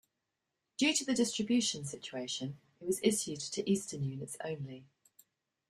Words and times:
Due 0.79 0.95
to 0.95 1.05
the 1.05 1.13
distribution 1.13 1.85
situation, 1.85 2.57
it 2.79 2.87
was 2.87 2.99
issued 3.03 3.39
to 3.39 3.69
eastern 3.69 4.03
units 4.03 4.35
only. 4.43 4.87